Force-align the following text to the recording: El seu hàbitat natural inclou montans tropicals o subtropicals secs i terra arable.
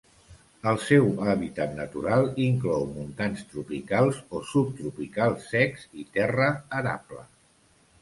El 0.69 0.77
seu 0.85 1.03
hàbitat 1.33 1.75
natural 1.81 2.25
inclou 2.47 2.89
montans 2.95 3.45
tropicals 3.53 4.19
o 4.41 4.45
subtropicals 4.55 5.49
secs 5.55 5.89
i 6.05 6.11
terra 6.21 6.53
arable. 6.83 7.27